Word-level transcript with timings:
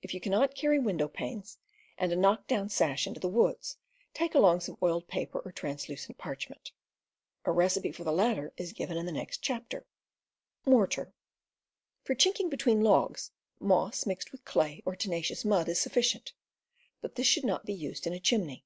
If 0.00 0.14
you 0.14 0.20
cannot 0.20 0.54
carry 0.54 0.78
window 0.78 1.08
panes 1.08 1.58
and 1.98 2.12
a 2.12 2.16
knock 2.16 2.46
down 2.46 2.68
sash 2.68 3.04
into 3.04 3.18
the 3.18 3.26
woods, 3.28 3.78
take 4.14 4.32
along 4.32 4.60
some 4.60 4.78
oiled 4.80 5.08
paper 5.08 5.40
or 5.40 5.50
translucent 5.50 6.18
parchment. 6.18 6.70
A 7.44 7.50
recipe 7.50 7.90
for 7.90 8.04
the 8.04 8.12
latter 8.12 8.52
is 8.56 8.72
given 8.72 8.96
in 8.96 9.06
the 9.06 9.10
next 9.10 9.38
chapter. 9.42 9.84
For 10.62 10.86
chinking 12.16 12.48
between 12.48 12.80
logs, 12.80 13.32
moss 13.58 14.06
mixed 14.06 14.30
with 14.30 14.44
clay 14.44 14.84
or 14.86 14.94
tenacious 14.94 15.44
mud 15.44 15.68
is 15.68 15.80
suflScient, 15.80 16.30
but 17.00 17.16
this 17.16 17.26
should 17.26 17.42
not 17.44 17.66
be 17.66 17.74
used__ 17.74 18.04
in 18.06 18.12
a 18.12 18.20
chimney. 18.20 18.64